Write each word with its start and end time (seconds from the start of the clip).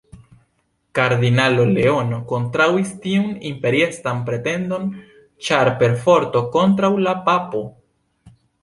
Kardinalo 0.99 1.65
Leono 1.73 2.19
kontraŭis 2.31 2.95
tiun 3.05 3.29
imperiestran 3.53 4.25
pretendon 4.31 4.91
ĉar 5.51 5.73
perforto 5.85 6.47
kontraŭ 6.59 6.95
la 7.09 7.17
papo. 7.31 7.65